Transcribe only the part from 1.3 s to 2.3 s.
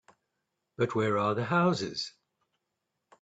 the houses?